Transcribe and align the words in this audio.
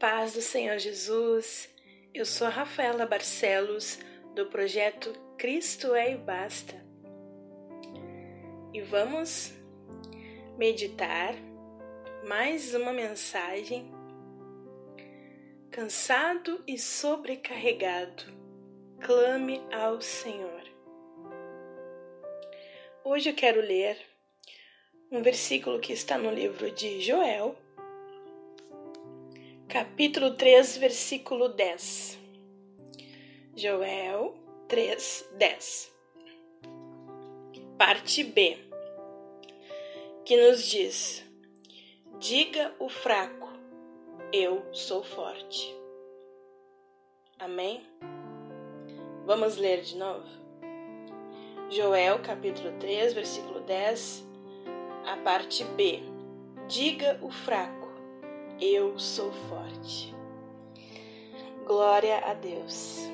Paz 0.00 0.32
do 0.32 0.40
Senhor 0.40 0.78
Jesus, 0.78 1.68
eu 2.14 2.24
sou 2.24 2.46
a 2.46 2.50
Rafaela 2.50 3.04
Barcelos, 3.04 3.98
do 4.34 4.46
projeto 4.46 5.12
Cristo 5.36 5.94
é 5.94 6.14
e 6.14 6.16
Basta. 6.16 6.74
E 8.72 8.80
vamos 8.80 9.52
meditar 10.56 11.34
mais 12.26 12.74
uma 12.74 12.94
mensagem. 12.94 13.92
Cansado 15.70 16.64
e 16.66 16.78
sobrecarregado, 16.78 18.24
clame 19.02 19.60
ao 19.70 20.00
Senhor. 20.00 20.62
Hoje 23.04 23.28
eu 23.28 23.34
quero 23.34 23.60
ler 23.60 23.98
um 25.12 25.20
versículo 25.20 25.78
que 25.78 25.92
está 25.92 26.16
no 26.16 26.30
livro 26.30 26.70
de 26.70 27.02
Joel, 27.02 27.54
capítulo 29.70 30.34
3, 30.34 30.78
versículo 30.78 31.48
10. 31.48 32.18
Joel 33.54 34.34
3, 34.66 35.30
10. 35.38 35.94
Parte 37.78 38.24
B, 38.24 38.58
que 40.24 40.36
nos 40.36 40.66
diz: 40.66 41.24
Diga 42.18 42.74
o 42.80 42.88
fraco, 42.88 43.48
eu 44.32 44.66
sou 44.72 45.04
forte. 45.04 45.72
Amém? 47.38 47.86
Vamos 49.24 49.56
ler 49.56 49.82
de 49.82 49.96
novo? 49.96 50.26
Joel 51.70 52.18
capítulo 52.22 52.76
3, 52.80 53.14
versículo 53.14 53.60
10, 53.60 54.26
a 55.06 55.16
parte 55.18 55.62
B. 55.62 56.00
Diga 56.66 57.20
o 57.22 57.30
fraco 57.30 57.79
eu 58.60 58.98
sou 58.98 59.32
forte. 59.32 60.14
Glória 61.66 62.18
a 62.18 62.34
Deus. 62.34 63.08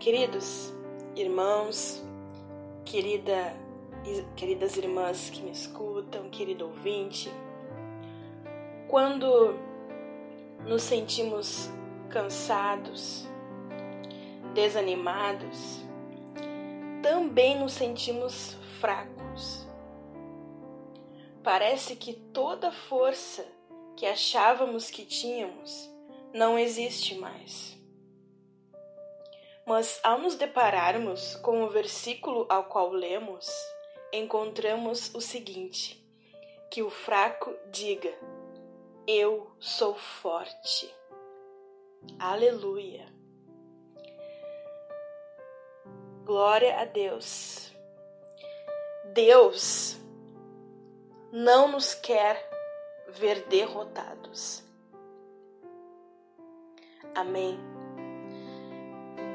Queridos 0.00 0.72
irmãos, 1.14 2.02
querida, 2.86 3.54
queridas 4.34 4.76
irmãs 4.78 5.28
que 5.28 5.42
me 5.42 5.50
escutam, 5.50 6.30
querido 6.30 6.66
ouvinte, 6.66 7.30
quando 8.88 9.54
nos 10.66 10.82
sentimos 10.82 11.70
cansados, 12.08 13.28
desanimados, 14.54 15.82
também 17.02 17.58
nos 17.58 17.72
sentimos 17.74 18.56
fracos 18.80 19.67
Parece 21.48 21.96
que 21.96 22.12
toda 22.12 22.70
força 22.70 23.42
que 23.96 24.04
achávamos 24.04 24.90
que 24.90 25.06
tínhamos 25.06 25.90
não 26.30 26.58
existe 26.58 27.14
mais. 27.14 27.74
Mas 29.66 29.98
ao 30.04 30.18
nos 30.18 30.34
depararmos 30.34 31.36
com 31.36 31.62
o 31.62 31.70
versículo 31.70 32.44
ao 32.50 32.64
qual 32.64 32.90
lemos, 32.90 33.48
encontramos 34.12 35.14
o 35.14 35.22
seguinte: 35.22 36.06
que 36.70 36.82
o 36.82 36.90
fraco 36.90 37.56
diga: 37.70 38.12
Eu 39.06 39.50
sou 39.58 39.94
forte. 39.94 40.94
Aleluia. 42.18 43.10
Glória 46.26 46.78
a 46.78 46.84
Deus. 46.84 47.72
Deus 49.14 49.98
não 51.32 51.68
nos 51.68 51.94
quer 51.94 52.48
ver 53.08 53.44
derrotados. 53.48 54.64
Amém. 57.14 57.58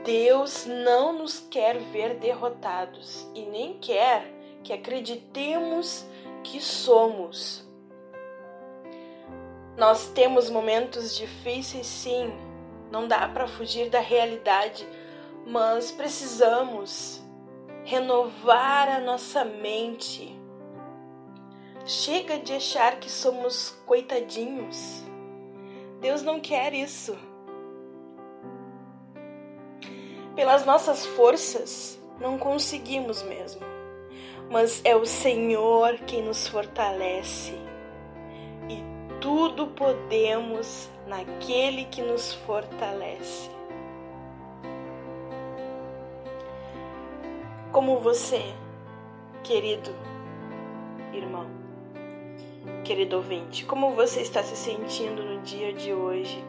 Deus 0.04 0.66
não 0.66 1.14
nos 1.14 1.40
quer 1.40 1.78
ver 1.78 2.16
derrotados 2.16 3.28
e 3.36 3.46
nem 3.46 3.78
quer 3.80 4.26
que 4.64 4.74
acreditemos 4.74 6.06
que 6.44 6.60
somos. 6.60 7.64
Nós 9.78 10.08
temos 10.10 10.50
momentos 10.50 11.16
difíceis, 11.16 11.86
sim, 11.86 12.34
não 12.92 13.08
dá 13.08 13.28
para 13.28 13.48
fugir 13.48 13.90
da 13.90 14.00
realidade, 14.00 14.88
mas 15.46 15.92
precisamos 15.92 17.22
renovar 17.86 18.90
a 18.90 19.00
nossa 19.00 19.44
mente 19.44 20.43
Chega 21.86 22.40
de 22.40 22.54
achar 22.54 22.98
que 22.98 23.12
somos 23.12 23.72
coitadinhos. 23.86 25.04
Deus 26.00 26.22
não 26.22 26.40
quer 26.40 26.74
isso. 26.74 27.18
Pelas 30.34 30.66
nossas 30.66 31.06
forças, 31.06 32.00
não 32.22 32.38
conseguimos 32.38 33.22
mesmo. 33.24 33.62
Mas 34.50 34.80
é 34.86 34.96
o 34.96 35.06
Senhor 35.06 35.98
quem 36.08 36.24
nos 36.24 36.48
fortalece. 36.48 37.52
E 38.70 39.20
tudo 39.20 39.68
podemos 39.68 40.90
naquele 41.06 41.84
que 41.86 42.02
nos 42.02 42.34
fortalece. 42.34 43.50
Como 47.74 47.98
você, 47.98 48.42
querido 49.44 49.94
irmão 51.12 51.63
querido 52.84 53.18
ouvinte, 53.18 53.66
como 53.66 53.92
você 53.92 54.22
está 54.22 54.44
se 54.44 54.56
sentindo 54.56 55.24
no 55.24 55.42
dia 55.42 55.74
de 55.74 55.94
hoje? 55.94 56.44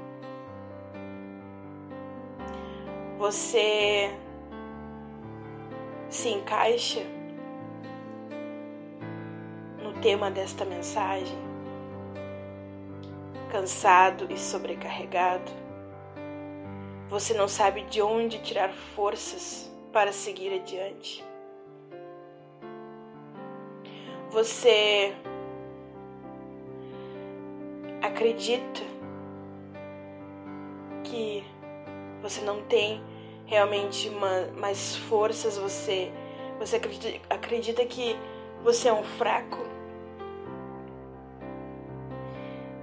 Você 3.18 4.10
se 6.08 6.28
encaixa 6.28 7.00
no 9.82 9.92
tema 10.00 10.30
desta 10.30 10.64
mensagem? 10.64 11.38
Cansado 13.50 14.26
e 14.30 14.38
sobrecarregado? 14.38 15.50
Você 17.08 17.34
não 17.34 17.46
sabe 17.46 17.82
de 17.82 18.02
onde 18.02 18.38
tirar 18.42 18.72
forças 18.72 19.72
para 19.92 20.12
seguir 20.12 20.52
adiante? 20.52 21.24
Você 24.30 25.14
acredita 28.14 28.80
que 31.02 31.44
você 32.22 32.40
não 32.42 32.62
tem 32.62 33.02
realmente 33.44 34.08
uma, 34.08 34.46
mais 34.56 34.94
forças, 34.94 35.58
você, 35.58 36.12
você 36.60 36.76
acredita, 36.76 37.20
acredita 37.28 37.84
que 37.84 38.16
você 38.62 38.88
é 38.88 38.92
um 38.92 39.02
fraco, 39.02 39.58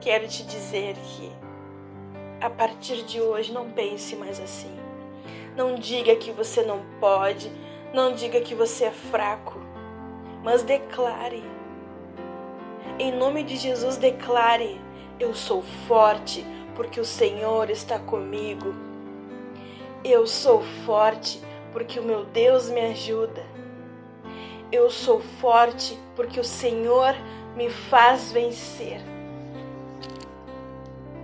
quero 0.01 0.27
te 0.27 0.43
dizer 0.43 0.95
que 0.95 1.31
a 2.41 2.49
partir 2.49 3.05
de 3.05 3.21
hoje 3.21 3.53
não 3.53 3.71
pense 3.71 4.17
mais 4.17 4.37
assim. 4.37 4.75
Não 5.55 5.75
diga 5.75 6.13
que 6.15 6.31
você 6.31 6.61
não 6.61 6.81
pode, 6.99 7.49
não 7.93 8.13
diga 8.13 8.41
que 8.41 8.53
você 8.53 8.85
é 8.85 8.91
fraco, 8.91 9.59
mas 10.43 10.61
declare. 10.61 11.43
Em 12.99 13.13
nome 13.13 13.43
de 13.43 13.55
Jesus, 13.55 13.95
declare 13.95 14.90
eu 15.21 15.35
sou 15.35 15.61
forte 15.87 16.43
porque 16.75 16.99
o 16.99 17.05
Senhor 17.05 17.69
está 17.69 17.99
comigo. 17.99 18.73
Eu 20.03 20.25
sou 20.25 20.63
forte 20.83 21.39
porque 21.71 21.99
o 21.99 22.03
meu 22.03 22.25
Deus 22.25 22.69
me 22.69 22.81
ajuda. 22.81 23.45
Eu 24.71 24.89
sou 24.89 25.21
forte 25.39 25.95
porque 26.15 26.39
o 26.39 26.43
Senhor 26.43 27.13
me 27.55 27.69
faz 27.69 28.31
vencer. 28.31 28.99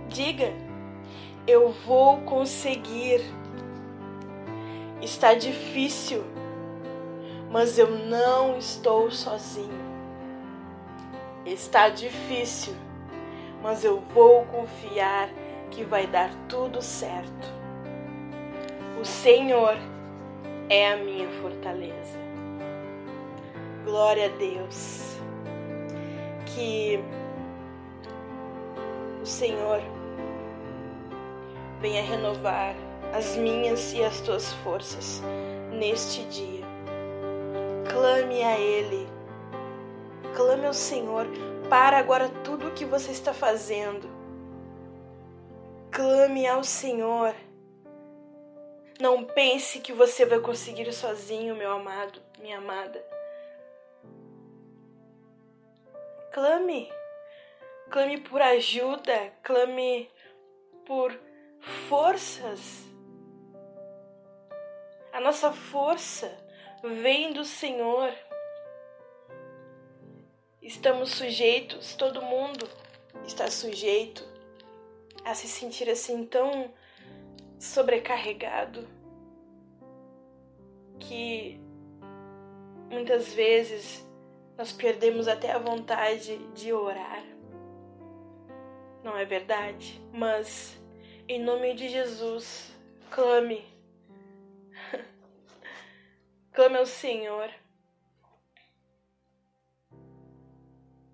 Diga, 0.06 0.52
eu 1.44 1.70
vou 1.84 2.18
conseguir. 2.18 3.20
Está 5.02 5.34
difícil, 5.34 6.22
mas 7.50 7.78
eu 7.78 7.90
não 7.90 8.56
estou 8.56 9.10
sozinho. 9.10 9.88
Está 11.44 11.88
difícil 11.88 12.74
mas 13.62 13.84
eu 13.84 14.00
vou 14.14 14.44
confiar 14.46 15.28
que 15.70 15.84
vai 15.84 16.06
dar 16.06 16.30
tudo 16.48 16.80
certo. 16.82 17.48
O 19.00 19.04
Senhor 19.04 19.76
é 20.68 20.92
a 20.92 20.96
minha 20.96 21.28
fortaleza. 21.40 22.18
Glória 23.84 24.26
a 24.26 24.36
Deus. 24.36 25.16
Que 26.46 26.98
o 29.22 29.26
Senhor 29.26 29.80
venha 31.80 32.02
renovar 32.02 32.74
as 33.12 33.36
minhas 33.36 33.92
e 33.92 34.02
as 34.02 34.20
tuas 34.20 34.52
forças 34.64 35.22
neste 35.72 36.24
dia. 36.24 36.64
Clame 37.90 38.42
a 38.42 38.58
Ele, 38.58 39.08
clame 40.34 40.66
ao 40.66 40.74
Senhor. 40.74 41.26
Para 41.68 41.98
agora 41.98 42.28
tudo 42.58 42.70
o 42.70 42.74
que 42.74 42.84
você 42.84 43.12
está 43.12 43.32
fazendo. 43.32 44.10
Clame 45.92 46.44
ao 46.44 46.64
Senhor. 46.64 47.32
Não 48.98 49.22
pense 49.22 49.78
que 49.78 49.92
você 49.92 50.26
vai 50.26 50.40
conseguir 50.40 50.92
sozinho, 50.92 51.54
meu 51.54 51.70
amado, 51.70 52.20
minha 52.40 52.58
amada. 52.58 53.00
Clame. 56.32 56.90
Clame 57.90 58.20
por 58.22 58.42
ajuda, 58.42 59.32
clame 59.44 60.10
por 60.84 61.16
forças. 61.88 62.84
A 65.12 65.20
nossa 65.20 65.52
força 65.52 66.36
vem 66.82 67.32
do 67.32 67.44
Senhor. 67.44 68.12
Estamos 70.68 71.12
sujeitos, 71.12 71.94
todo 71.94 72.20
mundo 72.20 72.68
está 73.24 73.50
sujeito 73.50 74.22
a 75.24 75.34
se 75.34 75.48
sentir 75.48 75.88
assim 75.88 76.26
tão 76.26 76.70
sobrecarregado 77.58 78.86
que 81.00 81.58
muitas 82.90 83.32
vezes 83.32 84.06
nós 84.58 84.70
perdemos 84.70 85.26
até 85.26 85.52
a 85.52 85.58
vontade 85.58 86.36
de 86.52 86.70
orar. 86.70 87.24
Não 89.02 89.16
é 89.16 89.24
verdade? 89.24 89.98
Mas, 90.12 90.78
em 91.26 91.42
nome 91.42 91.72
de 91.72 91.88
Jesus, 91.88 92.70
clame. 93.10 93.64
clame 96.52 96.76
ao 96.76 96.84
Senhor. 96.84 97.48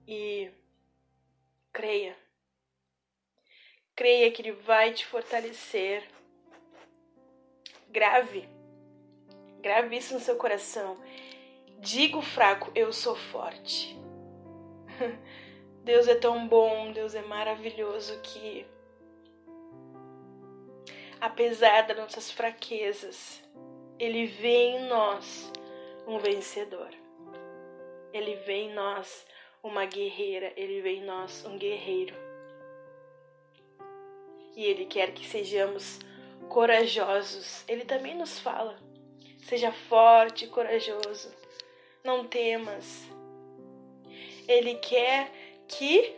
E 0.06 0.51
creia. 1.73 2.17
Creia 3.97 4.31
que 4.31 4.43
Ele 4.43 4.53
vai 4.53 4.93
te 4.93 5.06
fortalecer. 5.06 6.05
Grave. 7.89 8.49
Grave 9.61 9.97
isso 9.97 10.15
no 10.15 10.21
seu 10.21 10.37
coração. 10.37 10.99
Digo 11.79 12.21
fraco, 12.21 12.71
eu 12.75 12.93
sou 12.93 13.15
forte. 13.15 13.97
Deus 15.85 16.09
é 16.09 16.15
tão 16.15 16.49
bom, 16.49 16.93
Deus 16.93 17.15
é 17.15 17.23
maravilhoso 17.23 18.19
que, 18.23 18.67
apesar 21.21 21.83
das 21.83 21.97
nossas 21.97 22.31
fraquezas, 22.31 23.43
Ele 23.99 24.27
vê 24.27 24.71
em 24.71 24.89
nós 24.89 25.53
um 26.07 26.19
vencedor. 26.19 26.89
Ele 28.12 28.37
vê 28.37 28.62
em 28.62 28.75
nós 28.75 29.27
uma 29.64 29.84
guerreira, 29.84 30.52
Ele 30.56 30.81
vê 30.81 30.96
em 30.96 31.05
nós 31.05 31.44
um 31.44 31.58
guerreiro. 31.58 32.14
E 34.55 34.64
Ele 34.64 34.87
quer 34.87 35.12
que 35.12 35.26
sejamos 35.26 35.99
corajosos. 36.49 37.64
Ele 37.66 37.84
também 37.84 38.14
nos 38.14 38.38
fala: 38.38 38.78
seja 39.49 39.72
forte 39.72 40.46
corajoso 40.46 41.32
não 42.05 42.26
temas. 42.26 43.02
Ele 44.46 44.75
quer 44.75 45.32
que 45.66 46.14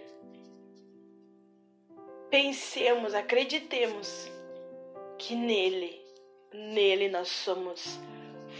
pensemos, 2.28 3.14
acreditemos 3.14 4.28
que 5.16 5.36
nele, 5.36 6.04
nele 6.52 7.08
nós 7.08 7.28
somos 7.28 8.00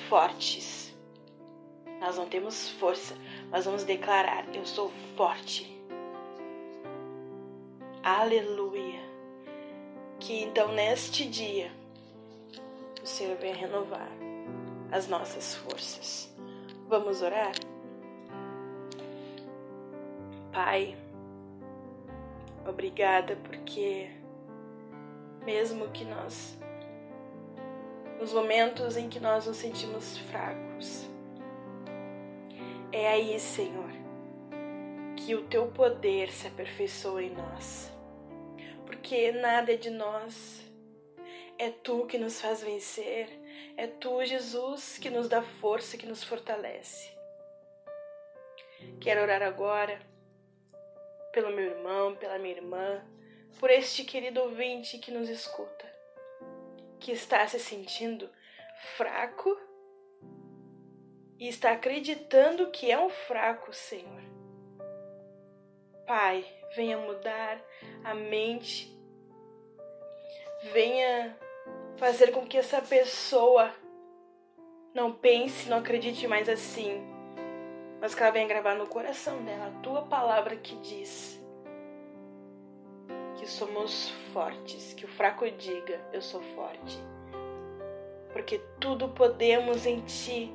fortes. 0.08 0.94
Nós 1.98 2.16
não 2.16 2.28
temos 2.28 2.68
força, 2.70 3.16
mas 3.50 3.64
vamos 3.64 3.84
declarar: 3.84 4.46
Eu 4.54 4.64
sou 4.64 4.90
forte. 5.16 5.75
Aleluia. 8.02 9.00
Que 10.20 10.43
então 10.43 10.72
neste 10.72 11.26
dia 11.26 11.70
o 13.02 13.06
Senhor 13.06 13.37
venha 13.37 13.54
renovar 13.54 14.10
as 14.90 15.08
nossas 15.08 15.54
forças. 15.54 16.32
Vamos 16.88 17.22
orar? 17.22 17.52
Pai, 20.52 20.96
obrigada 22.66 23.37
porque, 23.44 24.08
mesmo 25.44 25.88
que 25.88 26.04
nós, 26.04 26.56
nos 28.19 28.32
momentos 28.32 28.96
em 28.96 29.08
que 29.08 29.20
nós 29.20 29.46
nos 29.46 29.56
sentimos 29.56 30.16
fracos, 30.19 31.06
é 32.92 33.08
aí, 33.08 33.38
Senhor, 33.38 33.90
que 35.16 35.34
o 35.34 35.46
teu 35.48 35.66
poder 35.68 36.30
se 36.30 36.46
aperfeiçoa 36.46 37.22
em 37.22 37.30
nós, 37.30 37.92
porque 38.86 39.32
nada 39.32 39.72
é 39.72 39.76
de 39.76 39.90
nós, 39.90 40.62
é 41.58 41.70
tu 41.70 42.06
que 42.06 42.18
nos 42.18 42.40
faz 42.40 42.62
vencer 42.62 43.28
é 43.76 43.86
tu, 43.86 44.24
Jesus, 44.24 44.96
que 44.96 45.10
nos 45.10 45.28
dá 45.28 45.42
força, 45.42 45.98
que 45.98 46.06
nos 46.06 46.24
fortalece. 46.24 47.10
Quero 49.00 49.20
orar 49.20 49.42
agora 49.42 50.00
pelo 51.30 51.50
meu 51.50 51.66
irmão, 51.66 52.16
pela 52.16 52.38
minha 52.38 52.56
irmã, 52.56 53.04
por 53.60 53.70
este 53.70 54.04
querido 54.04 54.40
ouvinte 54.40 54.98
que 54.98 55.10
nos 55.10 55.28
escuta, 55.28 55.86
que 56.98 57.12
está 57.12 57.46
se 57.46 57.58
sentindo 57.58 58.30
fraco 58.96 59.58
e 61.38 61.48
está 61.48 61.72
acreditando 61.72 62.70
que 62.70 62.90
é 62.90 62.98
um 62.98 63.10
fraco, 63.10 63.72
Senhor. 63.72 64.22
Pai, 66.06 66.44
venha 66.74 66.96
mudar 66.98 67.60
a 68.04 68.14
mente, 68.14 68.96
venha 70.72 71.36
fazer 71.96 72.30
com 72.32 72.46
que 72.46 72.56
essa 72.56 72.80
pessoa 72.80 73.74
não 74.94 75.12
pense, 75.12 75.68
não 75.68 75.78
acredite 75.78 76.26
mais 76.26 76.48
assim, 76.48 77.02
mas 78.00 78.14
que 78.14 78.22
ela 78.22 78.30
venha 78.30 78.46
gravar 78.46 78.74
no 78.74 78.86
coração 78.86 79.42
dela 79.44 79.66
a 79.66 79.82
tua 79.82 80.02
palavra 80.02 80.56
que 80.56 80.76
diz 80.76 81.42
que 83.36 83.46
somos 83.46 84.10
fortes, 84.32 84.94
que 84.94 85.04
o 85.04 85.08
fraco 85.08 85.48
diga: 85.50 86.00
Eu 86.12 86.22
sou 86.22 86.40
forte. 86.54 86.98
Porque 88.32 88.60
tudo 88.80 89.08
podemos 89.08 89.86
em 89.86 90.00
ti, 90.00 90.52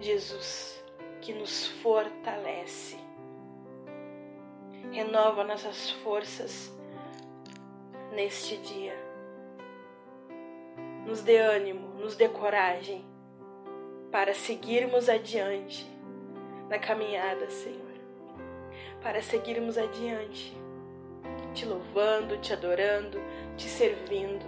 Jesus, 0.00 0.82
que 1.20 1.32
nos 1.32 1.68
fortalece. 1.82 2.96
Renova 4.90 5.44
nossas 5.44 5.90
forças 5.90 6.72
neste 8.12 8.56
dia 8.56 9.10
nos 11.10 11.22
dê 11.22 11.38
ânimo, 11.38 11.88
nos 11.98 12.14
dê 12.14 12.28
coragem 12.28 13.04
para 14.12 14.32
seguirmos 14.34 15.08
adiante 15.08 15.84
na 16.68 16.78
caminhada, 16.78 17.50
Senhor. 17.50 17.80
Para 19.02 19.22
seguirmos 19.22 19.76
adiante, 19.76 20.56
te 21.54 21.64
louvando, 21.66 22.38
te 22.38 22.52
adorando, 22.52 23.20
te 23.56 23.68
servindo, 23.68 24.44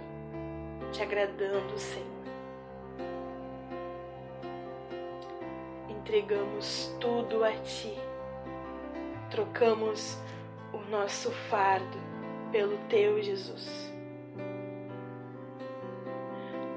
te 0.91 1.01
agradando, 1.01 1.77
Senhor. 1.77 2.12
Entregamos 6.13 6.95
tudo 6.99 7.43
a 7.43 7.51
Ti, 7.53 7.91
trocamos 9.31 10.15
o 10.71 10.77
nosso 10.91 11.31
fardo 11.49 11.97
pelo 12.51 12.77
Teu, 12.87 13.19
Jesus 13.19 13.91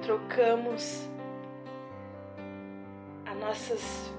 trocamos 0.00 1.06
as 3.26 3.36
nossas 3.36 4.12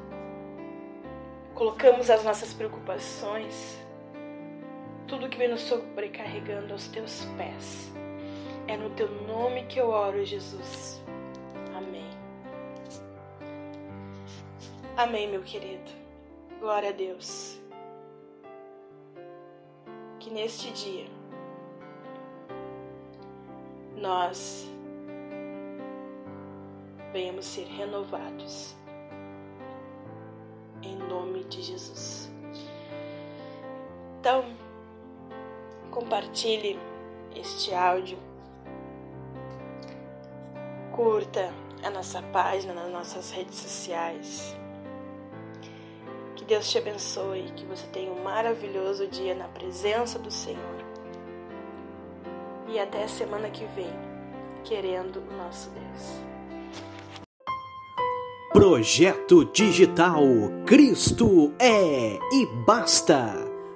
colocamos 1.56 2.12
as 2.12 2.24
nossas 2.24 2.54
preocupações, 2.54 3.76
tudo 5.08 5.30
que 5.30 5.38
vem 5.40 5.48
nos 5.48 5.62
sobrecarregando 5.62 6.74
aos 6.74 6.88
teus 6.90 7.26
pés. 7.38 7.92
É 8.68 8.78
no 8.78 8.92
teu 8.92 9.10
nome 9.24 9.64
que 9.64 9.80
eu 9.80 9.90
oro, 9.90 10.24
Jesus. 10.24 11.02
Amém, 14.98 15.30
meu 15.30 15.44
querido. 15.44 15.92
Glória 16.60 16.90
a 16.90 16.92
Deus. 16.92 17.62
Que 20.20 20.32
neste 20.32 20.72
dia 20.72 21.06
nós 23.96 24.68
venhamos 27.14 27.46
ser 27.46 27.68
renovados. 27.68 28.76
Em 30.82 30.98
nome 30.98 31.44
de 31.44 31.62
Jesus. 31.62 32.32
Então, 34.20 34.46
compartilhe 35.92 36.80
este 37.36 37.72
áudio. 37.72 38.18
Curta 40.96 41.54
a 41.84 41.90
nossa 41.92 42.20
página 42.24 42.74
nas 42.74 42.92
nossas 42.92 43.30
redes 43.30 43.58
sociais. 43.60 44.58
Deus 46.48 46.70
te 46.70 46.78
abençoe, 46.78 47.52
que 47.58 47.66
você 47.66 47.86
tenha 47.88 48.10
um 48.10 48.24
maravilhoso 48.24 49.06
dia 49.08 49.36
na 49.36 49.50
presença 49.50 50.18
do 50.18 50.32
Senhor. 50.32 50.86
E 52.70 52.80
até 52.80 53.04
a 53.04 53.08
semana 53.10 53.50
que 53.50 53.66
vem, 53.76 53.92
querendo 54.64 55.18
o 55.18 55.38
nosso 55.38 55.70
Deus. 55.72 56.22
Projeto 58.54 59.44
Digital 59.52 60.24
Cristo 60.66 61.52
é 61.60 62.18
e 62.32 62.46
basta. 62.66 63.34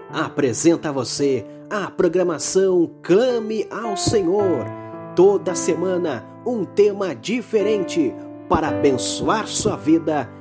Apresenta 0.09 0.89
a 0.89 0.93
você 0.93 1.45
a 1.69 1.91
programação 1.91 2.89
Clame 3.03 3.67
ao 3.69 3.97
Senhor. 3.97 4.65
Toda 5.13 5.55
semana 5.55 6.25
um 6.45 6.63
tema 6.63 7.13
diferente 7.13 8.15
para 8.47 8.69
abençoar 8.69 9.45
sua 9.45 9.75
vida 9.75 10.40